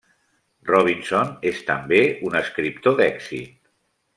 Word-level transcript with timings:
Robinson 0.69 1.29
és 1.51 1.61
també 1.69 2.01
un 2.31 2.41
escriptor 2.43 2.99
d'èxit. 3.03 3.57